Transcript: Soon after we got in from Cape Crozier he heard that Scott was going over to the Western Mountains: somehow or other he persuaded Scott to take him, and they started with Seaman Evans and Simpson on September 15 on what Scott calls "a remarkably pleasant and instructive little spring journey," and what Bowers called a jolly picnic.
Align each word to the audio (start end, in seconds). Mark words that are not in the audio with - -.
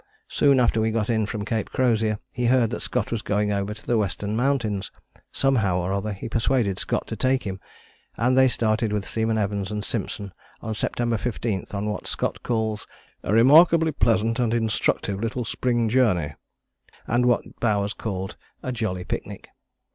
Soon 0.29 0.59
after 0.59 0.81
we 0.81 0.89
got 0.89 1.11
in 1.11 1.27
from 1.27 1.45
Cape 1.45 1.69
Crozier 1.69 2.17
he 2.31 2.47
heard 2.47 2.71
that 2.71 2.81
Scott 2.81 3.11
was 3.11 3.21
going 3.21 3.51
over 3.51 3.71
to 3.71 3.85
the 3.85 3.99
Western 3.99 4.35
Mountains: 4.35 4.89
somehow 5.31 5.77
or 5.77 5.93
other 5.93 6.11
he 6.11 6.27
persuaded 6.27 6.79
Scott 6.79 7.05
to 7.05 7.15
take 7.15 7.43
him, 7.43 7.59
and 8.17 8.35
they 8.35 8.47
started 8.47 8.91
with 8.91 9.05
Seaman 9.05 9.37
Evans 9.37 9.69
and 9.69 9.85
Simpson 9.85 10.33
on 10.59 10.73
September 10.73 11.17
15 11.19 11.65
on 11.75 11.85
what 11.85 12.07
Scott 12.07 12.41
calls 12.41 12.87
"a 13.21 13.31
remarkably 13.31 13.91
pleasant 13.91 14.39
and 14.39 14.55
instructive 14.55 15.19
little 15.19 15.45
spring 15.45 15.87
journey," 15.87 16.33
and 17.05 17.27
what 17.27 17.59
Bowers 17.59 17.93
called 17.93 18.37
a 18.63 18.71
jolly 18.71 19.03
picnic. 19.03 19.49